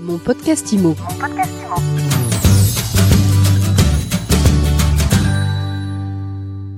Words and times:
Mon 0.00 0.18
podcast 0.18 0.72
IMO. 0.72 0.96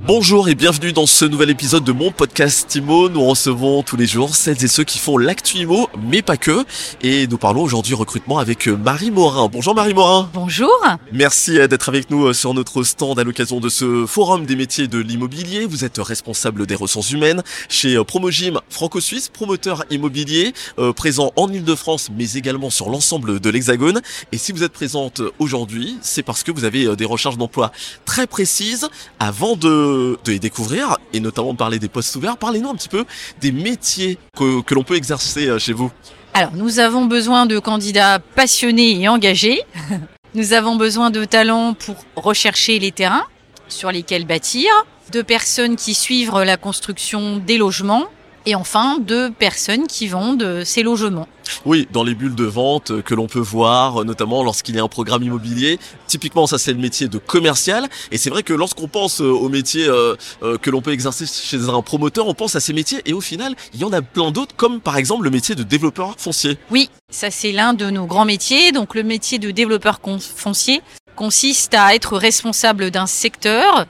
Bonjour 0.04 0.48
et 0.48 0.56
bienvenue 0.56 0.92
dans 0.92 1.06
ce 1.06 1.24
nouvel 1.24 1.48
épisode 1.50 1.84
de 1.84 1.92
mon 1.92 2.10
podcast 2.10 2.74
IMO. 2.74 3.08
Nous 3.08 3.24
recevons 3.24 3.84
tous 3.84 3.96
les 3.96 4.08
jours 4.08 4.34
celles 4.34 4.64
et 4.64 4.66
ceux 4.66 4.82
qui 4.82 4.98
font 4.98 5.16
l'actu 5.16 5.58
IMO, 5.58 5.88
mais 6.10 6.22
pas 6.22 6.36
que. 6.36 6.64
Et 7.04 7.28
nous 7.28 7.38
parlons 7.38 7.62
aujourd'hui 7.62 7.94
recrutement 7.94 8.40
avec 8.40 8.66
Marie 8.66 9.12
Morin. 9.12 9.46
Bonjour 9.46 9.76
Marie 9.76 9.94
Morin. 9.94 10.28
Bonjour. 10.34 10.72
Merci 11.12 11.56
euh, 11.56 11.68
d'être 11.68 11.88
avec 11.88 12.10
nous 12.10 12.26
euh, 12.26 12.32
sur 12.32 12.52
notre 12.52 12.82
stand 12.82 13.20
à 13.20 13.22
l'occasion 13.22 13.60
de 13.60 13.68
ce 13.68 14.04
forum 14.04 14.44
des 14.44 14.56
métiers 14.56 14.88
de 14.88 14.98
l'immobilier. 14.98 15.66
Vous 15.66 15.84
êtes 15.84 15.98
responsable 15.98 16.66
des 16.66 16.74
ressources 16.74 17.12
humaines 17.12 17.44
chez 17.68 17.94
euh, 17.94 18.02
Promogym 18.02 18.58
Franco-Suisse, 18.70 19.28
promoteur 19.28 19.84
immobilier 19.90 20.52
présent 20.96 21.32
en 21.36 21.48
Ile-de-France 21.48 22.08
mais 22.16 22.32
également 22.32 22.70
sur 22.70 22.90
l'ensemble 22.90 23.38
de 23.38 23.50
l'Hexagone. 23.50 24.00
Et 24.32 24.38
si 24.38 24.50
vous 24.50 24.64
êtes 24.64 24.72
présente 24.72 25.22
aujourd'hui, 25.38 25.96
c'est 26.02 26.24
parce 26.24 26.42
que 26.42 26.50
vous 26.50 26.64
avez 26.64 26.96
des 26.96 27.04
recherches 27.04 27.36
d'emploi 27.36 27.70
très 28.04 28.26
précises 28.26 28.88
avant 29.20 29.54
de 29.54 29.91
de, 29.92 30.30
les 30.30 30.38
découvrir 30.38 30.96
et 31.12 31.20
notamment 31.20 31.54
parler 31.54 31.78
des 31.78 31.88
postes 31.88 32.16
ouverts. 32.16 32.36
Parlez-nous 32.36 32.70
un 32.70 32.74
petit 32.74 32.88
peu 32.88 33.04
des 33.40 33.52
métiers 33.52 34.18
que, 34.36 34.62
que 34.62 34.74
l'on 34.74 34.84
peut 34.84 34.96
exercer 34.96 35.48
euh, 35.48 35.58
chez 35.58 35.72
vous. 35.72 35.90
Alors, 36.34 36.52
nous 36.54 36.78
avons 36.78 37.04
besoin 37.04 37.46
de 37.46 37.58
candidats 37.58 38.18
passionnés 38.18 39.00
et 39.00 39.08
engagés. 39.08 39.60
nous 40.34 40.52
avons 40.52 40.76
besoin 40.76 41.10
de 41.10 41.24
talents 41.24 41.74
pour 41.74 41.96
rechercher 42.16 42.78
les 42.78 42.92
terrains 42.92 43.24
sur 43.68 43.90
lesquels 43.90 44.26
bâtir, 44.26 44.70
de 45.12 45.22
personnes 45.22 45.76
qui 45.76 45.94
suivent 45.94 46.38
la 46.38 46.56
construction 46.56 47.38
des 47.38 47.58
logements 47.58 48.04
et 48.46 48.54
enfin 48.54 48.98
de 48.98 49.28
personnes 49.28 49.86
qui 49.86 50.08
vendent 50.08 50.62
ces 50.64 50.82
logements. 50.82 51.28
Oui, 51.64 51.88
dans 51.92 52.04
les 52.04 52.14
bulles 52.14 52.34
de 52.34 52.44
vente 52.44 53.02
que 53.02 53.14
l'on 53.14 53.26
peut 53.26 53.40
voir, 53.40 54.04
notamment 54.04 54.42
lorsqu'il 54.42 54.76
y 54.76 54.78
a 54.78 54.82
un 54.82 54.88
programme 54.88 55.22
immobilier. 55.22 55.78
Typiquement, 56.06 56.46
ça 56.46 56.58
c'est 56.58 56.72
le 56.72 56.78
métier 56.78 57.08
de 57.08 57.18
commercial. 57.18 57.88
Et 58.10 58.18
c'est 58.18 58.30
vrai 58.30 58.42
que 58.42 58.52
lorsqu'on 58.52 58.88
pense 58.88 59.20
euh, 59.20 59.26
au 59.26 59.48
métier 59.48 59.86
euh, 59.86 60.14
euh, 60.42 60.58
que 60.58 60.70
l'on 60.70 60.82
peut 60.82 60.92
exercer 60.92 61.26
chez 61.26 61.68
un 61.68 61.82
promoteur, 61.82 62.28
on 62.28 62.34
pense 62.34 62.56
à 62.56 62.60
ces 62.60 62.72
métiers. 62.72 63.02
Et 63.06 63.12
au 63.12 63.20
final, 63.20 63.54
il 63.74 63.80
y 63.80 63.84
en 63.84 63.92
a 63.92 64.02
plein 64.02 64.30
d'autres, 64.30 64.54
comme 64.56 64.80
par 64.80 64.96
exemple 64.96 65.24
le 65.24 65.30
métier 65.30 65.54
de 65.54 65.62
développeur 65.62 66.14
foncier. 66.18 66.58
Oui, 66.70 66.90
ça 67.10 67.30
c'est 67.30 67.52
l'un 67.52 67.74
de 67.74 67.90
nos 67.90 68.06
grands 68.06 68.24
métiers. 68.24 68.72
Donc 68.72 68.94
le 68.94 69.02
métier 69.02 69.38
de 69.38 69.50
développeur 69.50 70.00
foncier 70.20 70.82
consiste 71.16 71.74
à 71.74 71.94
être 71.94 72.16
responsable 72.16 72.90
d'un 72.90 73.06
secteur 73.06 73.86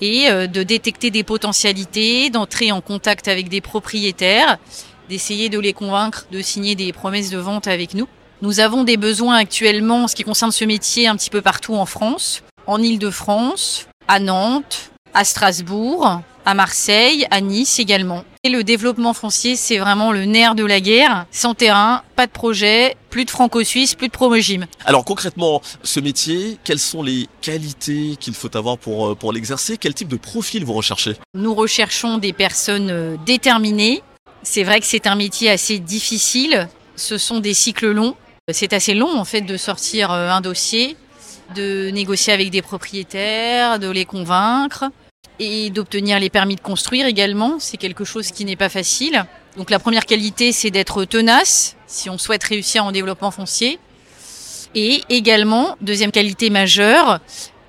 et 0.00 0.28
de 0.28 0.62
détecter 0.62 1.10
des 1.10 1.22
potentialités, 1.22 2.28
d'entrer 2.28 2.72
en 2.72 2.80
contact 2.80 3.28
avec 3.28 3.48
des 3.48 3.60
propriétaires 3.60 4.58
d'essayer 5.08 5.48
de 5.48 5.58
les 5.58 5.72
convaincre 5.72 6.26
de 6.30 6.40
signer 6.40 6.74
des 6.74 6.92
promesses 6.92 7.30
de 7.30 7.38
vente 7.38 7.66
avec 7.66 7.94
nous. 7.94 8.08
Nous 8.42 8.60
avons 8.60 8.84
des 8.84 8.96
besoins 8.96 9.36
actuellement 9.36 10.04
en 10.04 10.08
ce 10.08 10.14
qui 10.14 10.24
concerne 10.24 10.52
ce 10.52 10.64
métier 10.64 11.06
un 11.06 11.16
petit 11.16 11.30
peu 11.30 11.42
partout 11.42 11.74
en 11.74 11.86
France, 11.86 12.42
en 12.66 12.82
Ile-de-France, 12.82 13.86
à 14.08 14.18
Nantes, 14.18 14.90
à 15.14 15.24
Strasbourg, 15.24 16.20
à 16.44 16.54
Marseille, 16.54 17.26
à 17.30 17.40
Nice 17.40 17.78
également. 17.78 18.24
Et 18.42 18.50
le 18.50 18.64
développement 18.64 19.14
foncier, 19.14 19.56
c'est 19.56 19.78
vraiment 19.78 20.12
le 20.12 20.24
nerf 20.24 20.54
de 20.54 20.64
la 20.64 20.80
guerre. 20.80 21.26
Sans 21.30 21.54
terrain, 21.54 22.02
pas 22.16 22.26
de 22.26 22.32
projet, 22.32 22.96
plus 23.10 23.24
de 23.24 23.30
franco-suisse, 23.30 23.94
plus 23.94 24.08
de 24.08 24.12
promogym. 24.12 24.66
Alors 24.84 25.04
concrètement, 25.04 25.62
ce 25.82 26.00
métier, 26.00 26.58
quelles 26.64 26.78
sont 26.78 27.02
les 27.02 27.28
qualités 27.40 28.16
qu'il 28.20 28.34
faut 28.34 28.54
avoir 28.56 28.76
pour, 28.76 29.08
euh, 29.08 29.14
pour 29.14 29.32
l'exercer? 29.32 29.78
Quel 29.78 29.94
type 29.94 30.08
de 30.08 30.16
profil 30.16 30.64
vous 30.64 30.74
recherchez? 30.74 31.16
Nous 31.34 31.54
recherchons 31.54 32.18
des 32.18 32.32
personnes 32.32 32.90
euh, 32.90 33.16
déterminées, 33.24 34.02
c'est 34.44 34.62
vrai 34.62 34.78
que 34.78 34.86
c'est 34.86 35.06
un 35.06 35.16
métier 35.16 35.50
assez 35.50 35.78
difficile. 35.78 36.68
Ce 36.96 37.18
sont 37.18 37.40
des 37.40 37.54
cycles 37.54 37.90
longs. 37.90 38.14
C'est 38.52 38.74
assez 38.74 38.92
long 38.92 39.18
en 39.18 39.24
fait 39.24 39.40
de 39.40 39.56
sortir 39.56 40.12
euh, 40.12 40.28
un 40.28 40.42
dossier, 40.42 40.96
de 41.56 41.90
négocier 41.90 42.32
avec 42.32 42.50
des 42.50 42.60
propriétaires, 42.60 43.78
de 43.78 43.88
les 43.88 44.04
convaincre 44.04 44.84
et 45.38 45.70
d'obtenir 45.70 46.18
les 46.20 46.30
permis 46.30 46.56
de 46.56 46.60
construire 46.60 47.06
également. 47.06 47.58
C'est 47.58 47.76
quelque 47.76 48.04
chose 48.04 48.30
qui 48.30 48.44
n'est 48.44 48.56
pas 48.56 48.68
facile. 48.68 49.24
Donc 49.56 49.70
la 49.70 49.78
première 49.78 50.06
qualité, 50.06 50.52
c'est 50.52 50.70
d'être 50.70 51.04
tenace 51.04 51.76
si 51.86 52.10
on 52.10 52.18
souhaite 52.18 52.44
réussir 52.44 52.84
en 52.84 52.92
développement 52.92 53.30
foncier. 53.30 53.78
Et 54.74 55.02
également, 55.08 55.76
deuxième 55.80 56.10
qualité 56.10 56.50
majeure, 56.50 57.20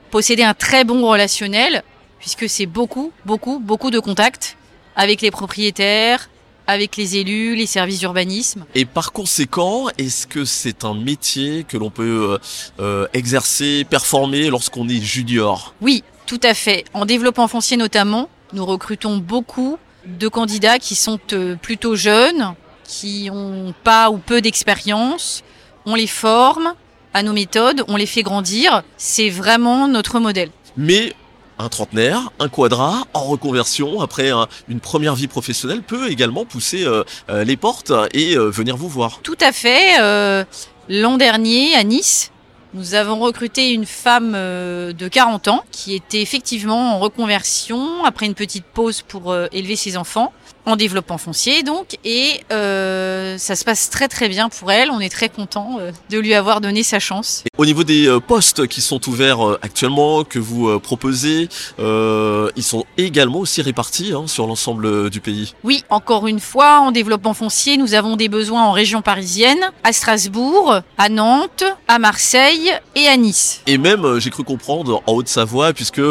posséder 0.10 0.44
un 0.44 0.56
très 0.56 0.84
bon 0.84 1.08
relationnel, 1.08 1.84
puisque 2.20 2.50
c'est 2.50 2.66
beaucoup, 2.66 3.12
beaucoup, 3.26 3.60
beaucoup 3.60 3.92
de 3.92 4.00
contacts 4.00 4.58
avec 4.96 5.22
les 5.22 5.30
propriétaires, 5.30 6.30
avec 6.68 6.98
les 6.98 7.18
élus, 7.18 7.56
les 7.56 7.68
services 7.68 8.00
d'urbanisme. 8.00 8.66
Et 8.74 8.86
par 8.86 9.12
conséquent, 9.12 9.88
est-ce 9.98 10.26
que 10.26 10.46
c'est 10.46 10.84
un 10.84 10.96
métier 10.96 11.64
que 11.64 11.78
l'on 11.78 11.92
peut 11.92 12.32
euh, 12.32 12.38
euh, 12.80 13.08
exercer, 13.14 13.86
performer 13.88 14.50
lorsqu'on 14.50 14.90
est 14.90 15.02
junior? 15.02 15.76
Oui, 15.82 16.04
tout 16.26 16.40
à 16.44 16.54
fait. 16.54 16.86
En 16.94 17.06
développement 17.06 17.48
foncier 17.48 17.78
notamment, 17.78 18.30
nous 18.54 18.66
recrutons 18.66 19.18
beaucoup 19.18 19.78
de 20.06 20.28
candidats 20.28 20.80
qui 20.80 20.96
sont 20.96 21.20
euh, 21.34 21.56
plutôt 21.56 21.96
jeunes, 21.96 22.54
qui 22.84 23.30
ont 23.32 23.74
pas 23.84 24.10
ou 24.10 24.18
peu 24.18 24.42
d'expérience. 24.42 25.44
On 25.86 25.96
les 25.96 26.08
forme 26.08 26.74
à 27.14 27.24
nos 27.24 27.34
méthodes, 27.34 27.84
on 27.88 27.96
les 27.96 28.06
fait 28.06 28.24
grandir. 28.24 28.84
C'est 28.98 29.30
vraiment 29.30 29.88
notre 29.88 30.20
modèle. 30.20 30.50
Mais 30.78 31.14
un 31.58 31.70
trentenaire, 31.70 32.32
un 32.40 32.50
quadra, 32.50 33.06
en 33.14 33.24
reconversion, 33.24 34.02
après 34.02 34.32
une 34.68 34.80
première 34.80 35.16
vie 35.16 35.28
professionnelle, 35.28 35.82
peut 35.82 36.10
également 36.10 36.44
pousser 36.46 36.86
euh, 36.86 37.04
euh, 37.30 37.44
les 37.44 37.56
portes 37.56 37.94
et 38.14 38.36
venir 38.36 38.76
vous 38.78 38.90
voir. 38.90 39.20
Tout 39.24 39.38
à 39.40 39.52
fait. 39.52 40.46
L'an 40.88 41.18
dernier, 41.18 41.74
à 41.76 41.84
Nice, 41.84 42.32
nous 42.76 42.94
avons 42.94 43.20
recruté 43.20 43.72
une 43.72 43.86
femme 43.86 44.34
de 44.34 45.08
40 45.08 45.48
ans 45.48 45.64
qui 45.72 45.96
était 45.96 46.22
effectivement 46.22 46.96
en 46.96 47.00
reconversion 47.00 48.04
après 48.04 48.26
une 48.26 48.36
petite 48.36 48.66
pause 48.66 49.02
pour 49.02 49.36
élever 49.52 49.76
ses 49.78 49.96
enfants 49.98 50.34
en 50.66 50.76
développement 50.76 51.18
foncier 51.18 51.64
donc 51.64 51.98
et 52.04 52.42
euh, 52.52 53.38
ça 53.38 53.56
se 53.56 53.64
passe 53.64 53.90
très 53.90 54.08
très 54.08 54.30
bien 54.30 54.50
pour 54.50 54.72
elle. 54.72 54.92
On 54.92 55.00
est 55.00 55.10
très 55.10 55.30
content 55.30 55.78
euh, 55.80 55.92
de 56.10 56.20
lui 56.20 56.34
avoir 56.34 56.62
donné 56.62 56.84
sa 56.84 57.00
chance. 57.00 57.44
au 57.58 57.66
niveau 57.66 57.84
des 57.84 58.08
euh, 58.08 58.20
postes 58.20 58.68
qui 58.68 58.82
sont 58.82 59.08
ouverts 59.10 59.46
euh, 59.46 59.60
actuellement 59.62 60.24
que 60.24 60.40
vous 60.40 60.80
proposez, 60.80 61.50
ils 61.78 62.64
sont 62.64 62.86
également 62.98 63.40
aussi 63.40 63.62
répartis 63.62 64.14
hein, 64.14 64.28
sur 64.28 64.48
l'ensemble 64.48 65.10
du 65.10 65.20
pays. 65.22 65.54
Oui, 65.64 65.84
encore 65.90 66.28
une 66.28 66.40
fois, 66.40 66.80
en 66.80 66.92
développement 66.92 67.34
foncier, 67.34 67.78
nous 67.78 67.94
avons 67.94 68.16
des 68.16 68.30
besoins 68.30 68.64
en 68.64 68.72
région 68.72 69.02
parisienne, 69.02 69.60
à 69.84 69.94
Strasbourg, 69.94 70.82
à 70.98 71.10
Nantes, 71.10 71.64
à 71.88 72.00
Marseille 72.00 72.72
et 72.96 73.08
à 73.08 73.18
Nice. 73.18 73.62
Et 73.68 73.78
même, 73.78 74.20
j'ai 74.20 74.30
cru 74.30 74.44
comprendre, 74.44 75.04
en 75.06 75.14
Haute-Savoie, 75.14 75.74
puisque 75.74 76.02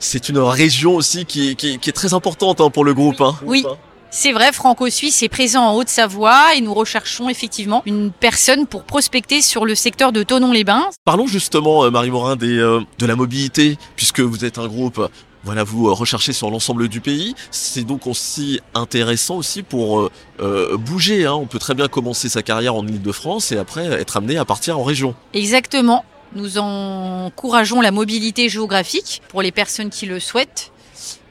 c'est 0.00 0.28
une 0.28 0.38
région 0.38 0.96
aussi 0.96 1.26
qui 1.26 1.50
est, 1.50 1.92
très 1.92 2.14
importante 2.14 2.60
hein, 2.60 2.70
pour 2.70 2.84
le 2.84 2.94
groupe. 2.94 3.20
Hein. 3.20 3.36
Oui. 3.44 3.64
C'est 4.12 4.32
vrai, 4.32 4.50
Franco-Suisse 4.50 5.22
est 5.22 5.28
présent 5.28 5.62
en 5.62 5.76
Haute-Savoie 5.76 6.56
et 6.56 6.60
nous 6.60 6.74
recherchons 6.74 7.28
effectivement 7.28 7.82
une 7.86 8.10
personne 8.10 8.66
pour 8.66 8.82
prospecter 8.82 9.40
sur 9.40 9.64
le 9.64 9.76
secteur 9.76 10.10
de 10.10 10.24
Tonon-les-Bains. 10.24 10.90
Parlons 11.04 11.28
justement, 11.28 11.84
euh, 11.84 11.90
Marie 11.90 12.10
Morin, 12.10 12.34
des, 12.34 12.58
euh, 12.58 12.80
de 12.98 13.06
la 13.06 13.14
mobilité, 13.14 13.78
puisque 13.94 14.18
vous 14.18 14.44
êtes 14.44 14.58
un 14.58 14.66
groupe 14.66 15.08
voilà, 15.42 15.64
vous 15.64 15.88
euh, 15.88 15.92
recherchez 15.92 16.32
sur 16.32 16.50
l'ensemble 16.50 16.88
du 16.88 17.00
pays. 17.00 17.36
C'est 17.52 17.84
donc 17.84 18.08
aussi 18.08 18.60
intéressant 18.74 19.36
aussi 19.36 19.62
pour 19.62 20.10
bouger. 20.78 21.24
Hein. 21.26 21.34
On 21.34 21.46
peut 21.46 21.58
très 21.58 21.74
bien 21.74 21.86
commencer 21.86 22.28
sa 22.28 22.42
carrière 22.42 22.74
en 22.74 22.86
Ile-de-France 22.86 23.52
et 23.52 23.58
après 23.58 23.86
être 23.86 24.16
amené 24.16 24.38
à 24.38 24.44
partir 24.44 24.78
en 24.78 24.82
région. 24.82 25.14
Exactement. 25.34 26.04
Nous 26.34 26.58
encourageons 26.58 27.80
la 27.80 27.90
mobilité 27.90 28.48
géographique 28.48 29.20
pour 29.28 29.42
les 29.42 29.50
personnes 29.50 29.90
qui 29.90 30.06
le 30.06 30.20
souhaitent. 30.20 30.72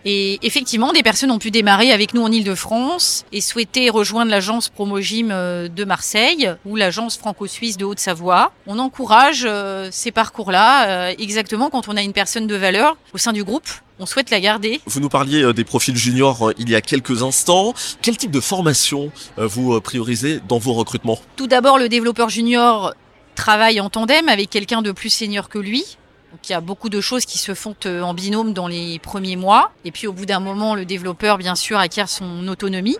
Et 0.05 0.39
effectivement, 0.43 0.93
des 0.93 1.03
personnes 1.03 1.31
ont 1.31 1.39
pu 1.39 1.51
démarrer 1.51 1.91
avec 1.91 2.13
nous 2.13 2.21
en 2.21 2.31
Ile-de-France 2.31 3.25
et 3.33 3.41
souhaiter 3.41 3.89
rejoindre 3.89 4.31
l'agence 4.31 4.69
Promogym 4.69 5.29
euh, 5.31 5.67
de 5.67 5.83
Marseille 5.83 6.53
ou 6.65 6.77
l'agence 6.77 7.17
franco-suisse 7.17 7.75
de 7.75 7.83
Haute-Savoie. 7.83 8.53
On 8.65 8.79
encourage 8.79 9.43
euh, 9.45 9.89
ces 9.91 10.11
parcours-là 10.11 10.87
euh, 10.87 11.13
exactement 11.19 11.69
quand 11.69 11.89
on 11.89 11.97
a 11.97 12.01
une 12.01 12.13
personne 12.13 12.47
de 12.47 12.55
valeur 12.55 12.95
au 13.13 13.17
sein 13.17 13.33
du 13.33 13.43
groupe. 13.43 13.67
On 13.99 14.05
souhaite 14.05 14.29
la 14.29 14.39
garder. 14.39 14.79
Vous 14.85 15.01
nous 15.01 15.09
parliez 15.09 15.51
des 15.51 15.65
profils 15.65 15.97
juniors 15.97 16.53
il 16.57 16.69
y 16.69 16.75
a 16.75 16.79
quelques 16.79 17.21
instants. 17.21 17.73
Quel 18.01 18.15
type 18.15 18.31
de 18.31 18.39
formation 18.39 19.11
vous 19.35 19.81
priorisez 19.81 20.39
dans 20.47 20.57
vos 20.57 20.71
recrutements? 20.71 21.19
Tout 21.35 21.47
d'abord, 21.47 21.77
le 21.77 21.89
développeur 21.89 22.29
junior 22.29 22.93
travaille 23.39 23.79
en 23.79 23.89
tandem 23.89 24.27
avec 24.27 24.49
quelqu'un 24.49 24.81
de 24.81 24.91
plus 24.91 25.09
senior 25.09 25.47
que 25.47 25.59
lui. 25.59 25.97
Donc 26.31 26.41
il 26.47 26.51
y 26.51 26.55
a 26.55 26.61
beaucoup 26.61 26.89
de 26.89 26.99
choses 26.99 27.25
qui 27.25 27.37
se 27.37 27.53
font 27.53 27.75
euh, 27.85 28.01
en 28.01 28.13
binôme 28.13 28.51
dans 28.53 28.67
les 28.67 28.99
premiers 28.99 29.37
mois. 29.37 29.71
Et 29.85 29.91
puis 29.91 30.07
au 30.07 30.13
bout 30.13 30.25
d'un 30.25 30.41
moment, 30.41 30.75
le 30.75 30.83
développeur, 30.83 31.37
bien 31.37 31.55
sûr, 31.55 31.79
acquiert 31.79 32.09
son 32.09 32.47
autonomie. 32.49 32.97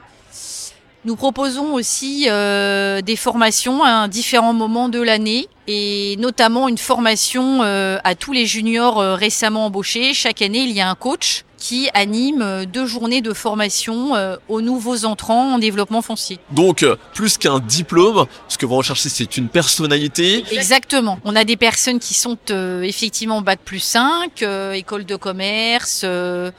Nous 1.05 1.15
proposons 1.15 1.73
aussi 1.73 2.27
euh, 2.29 3.01
des 3.01 3.17
formations 3.17 3.83
à 3.83 4.07
différents 4.07 4.53
moments 4.53 4.89
de 4.89 5.01
l'année 5.01 5.47
et 5.67 6.15
notamment 6.19 6.67
une 6.69 6.77
formation 6.77 7.61
euh, 7.63 7.97
à 8.03 8.15
tous 8.15 8.31
les 8.31 8.45
juniors 8.45 8.97
récemment 8.97 9.65
embauchés. 9.65 10.13
Chaque 10.13 10.41
année, 10.41 10.59
il 10.59 10.71
y 10.71 10.81
a 10.81 10.89
un 10.89 10.95
coach 10.95 11.43
qui 11.59 11.89
anime 11.93 12.41
euh, 12.41 12.65
deux 12.65 12.85
journées 12.85 13.21
de 13.21 13.33
formation 13.33 14.15
euh, 14.15 14.37
aux 14.47 14.61
nouveaux 14.61 15.05
entrants 15.05 15.53
en 15.55 15.59
développement 15.59 16.01
foncier. 16.01 16.39
Donc, 16.51 16.83
euh, 16.83 16.95
plus 17.13 17.37
qu'un 17.37 17.59
diplôme, 17.59 18.25
ce 18.47 18.57
que 18.57 18.65
vous 18.65 18.75
recherchez, 18.75 19.09
c'est 19.09 19.37
une 19.37 19.49
personnalité. 19.49 20.43
Exactement. 20.51 21.19
On 21.25 21.35
a 21.35 21.43
des 21.43 21.57
personnes 21.57 21.99
qui 21.99 22.13
sont 22.13 22.37
euh, 22.49 22.81
effectivement 22.83 23.41
bac 23.41 23.59
plus 23.63 23.79
5, 23.79 24.41
euh, 24.41 24.71
école 24.73 25.05
de 25.05 25.15
commerce, 25.15 26.01
euh, 26.03 26.51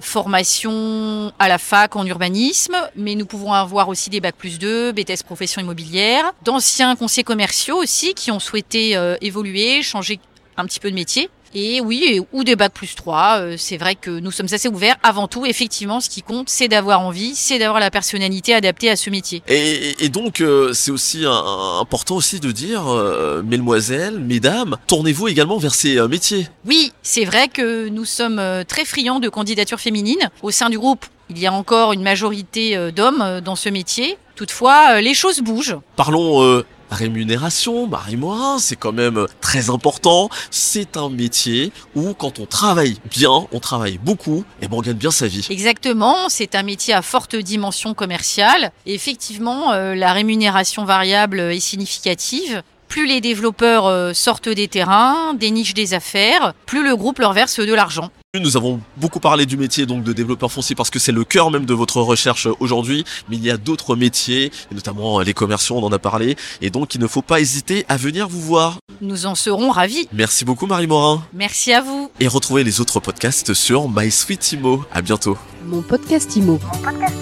formation 0.00 1.32
à 1.38 1.48
la 1.48 1.58
fac 1.58 1.94
en 1.96 2.04
urbanisme, 2.06 2.76
mais 2.96 3.14
nous 3.14 3.26
pouvons 3.26 3.52
avoir 3.52 3.88
aussi 3.88 4.10
des 4.10 4.20
bac 4.20 4.34
plus 4.36 4.58
2, 4.58 4.92
BTS 4.92 5.22
profession 5.24 5.60
immobilière, 5.60 6.32
d'anciens 6.42 6.96
conseillers 6.96 7.24
commerciaux 7.24 7.76
aussi 7.76 8.14
qui 8.14 8.30
ont 8.30 8.40
souhaité 8.40 8.96
euh, 8.96 9.16
évoluer, 9.20 9.82
changer 9.82 10.18
un 10.56 10.64
petit 10.64 10.80
peu 10.80 10.90
de 10.90 10.94
métier. 10.94 11.30
Et 11.54 11.80
oui, 11.80 12.20
ou 12.32 12.44
des 12.44 12.54
bac 12.54 12.72
plus 12.72 12.94
3. 12.94 13.38
euh, 13.40 13.54
c'est 13.58 13.76
vrai 13.76 13.96
que 13.96 14.10
nous 14.10 14.30
sommes 14.30 14.46
assez 14.52 14.68
ouverts. 14.68 14.96
Avant 15.02 15.26
tout, 15.26 15.46
effectivement, 15.46 16.00
ce 16.00 16.08
qui 16.08 16.22
compte, 16.22 16.48
c'est 16.48 16.68
d'avoir 16.68 17.00
envie, 17.00 17.34
c'est 17.34 17.58
d'avoir 17.58 17.80
la 17.80 17.90
personnalité 17.90 18.54
adaptée 18.54 18.88
à 18.88 18.96
ce 18.96 19.10
métier. 19.10 19.42
Et, 19.48 20.04
et 20.04 20.08
donc, 20.08 20.40
euh, 20.40 20.72
c'est 20.72 20.90
aussi 20.90 21.24
important 21.26 22.16
aussi 22.16 22.38
de 22.40 22.52
dire, 22.52 22.86
euh, 22.88 23.42
mesdemoiselles, 23.42 24.18
mesdames, 24.20 24.76
tournez-vous 24.86 25.28
également 25.28 25.58
vers 25.58 25.74
ces 25.74 26.00
métiers. 26.08 26.46
Oui, 26.66 26.92
c'est 27.02 27.24
vrai 27.24 27.48
que 27.48 27.88
nous 27.88 28.04
sommes 28.04 28.40
très 28.68 28.84
friands 28.84 29.18
de 29.20 29.28
candidatures 29.28 29.80
féminines. 29.80 30.30
Au 30.42 30.50
sein 30.50 30.70
du 30.70 30.78
groupe, 30.78 31.04
il 31.30 31.38
y 31.38 31.46
a 31.46 31.52
encore 31.52 31.92
une 31.92 32.02
majorité 32.02 32.92
d'hommes 32.92 33.40
dans 33.44 33.56
ce 33.56 33.68
métier. 33.68 34.16
Toutefois, 34.36 35.00
les 35.00 35.12
choses 35.14 35.40
bougent. 35.40 35.76
Parlons 35.96 36.42
euh, 36.42 36.64
rémunération, 36.90 37.86
Marie 37.86 38.16
Morin, 38.16 38.58
c'est 38.58 38.76
quand 38.76 38.92
même 38.92 39.26
très 39.40 39.70
important. 39.70 40.28
C'est 40.50 40.96
un 40.96 41.08
métier 41.08 41.72
où 41.94 42.14
quand 42.14 42.38
on 42.38 42.46
travaille 42.46 42.96
bien, 43.10 43.46
on 43.52 43.60
travaille 43.60 43.98
beaucoup, 43.98 44.44
et 44.60 44.68
ben 44.68 44.76
on 44.76 44.82
gagne 44.82 44.94
bien 44.94 45.10
sa 45.10 45.26
vie. 45.26 45.46
Exactement, 45.50 46.28
c'est 46.28 46.54
un 46.54 46.62
métier 46.62 46.94
à 46.94 47.02
forte 47.02 47.36
dimension 47.36 47.94
commerciale. 47.94 48.72
Effectivement, 48.86 49.72
euh, 49.72 49.94
la 49.94 50.12
rémunération 50.12 50.84
variable 50.84 51.40
est 51.40 51.60
significative. 51.60 52.62
Plus 52.88 53.06
les 53.06 53.20
développeurs 53.20 53.86
euh, 53.86 54.12
sortent 54.12 54.48
des 54.48 54.66
terrains, 54.66 55.34
dénichent 55.34 55.74
des 55.74 55.94
affaires, 55.94 56.54
plus 56.66 56.82
le 56.82 56.96
groupe 56.96 57.20
leur 57.20 57.32
verse 57.32 57.60
de 57.60 57.72
l'argent. 57.72 58.10
Nous 58.38 58.56
avons 58.56 58.80
beaucoup 58.96 59.18
parlé 59.18 59.44
du 59.44 59.56
métier 59.56 59.86
donc 59.86 60.04
de 60.04 60.12
développeur 60.12 60.52
foncier 60.52 60.76
parce 60.76 60.88
que 60.88 61.00
c'est 61.00 61.10
le 61.10 61.24
cœur 61.24 61.50
même 61.50 61.64
de 61.66 61.74
votre 61.74 62.00
recherche 62.00 62.46
euh, 62.46 62.52
aujourd'hui, 62.60 63.04
mais 63.28 63.34
il 63.36 63.44
y 63.44 63.50
a 63.50 63.56
d'autres 63.56 63.96
métiers, 63.96 64.52
et 64.70 64.74
notamment 64.76 65.18
euh, 65.18 65.24
les 65.24 65.34
commerciaux, 65.34 65.74
on 65.78 65.82
en 65.82 65.90
a 65.90 65.98
parlé, 65.98 66.36
et 66.62 66.70
donc 66.70 66.94
il 66.94 67.00
ne 67.00 67.08
faut 67.08 67.22
pas 67.22 67.40
hésiter 67.40 67.84
à 67.88 67.96
venir 67.96 68.28
vous 68.28 68.40
voir. 68.40 68.78
Nous 69.00 69.26
en 69.26 69.34
serons 69.34 69.70
ravis. 69.72 70.06
Merci 70.12 70.44
beaucoup 70.44 70.68
Marie 70.68 70.86
Morin, 70.86 71.24
Merci 71.34 71.72
à 71.72 71.80
vous. 71.80 72.08
et 72.20 72.28
retrouvez 72.28 72.62
les 72.62 72.80
autres 72.80 73.00
podcasts 73.00 73.52
sur 73.52 73.88
My 73.88 74.12
Sweet 74.12 74.52
Imo. 74.52 74.84
À 74.92 75.02
bientôt. 75.02 75.36
Mon 75.66 75.82
podcast 75.82 76.36
IMO. 76.36 76.60
Mon 76.62 76.82
podcast 76.82 77.16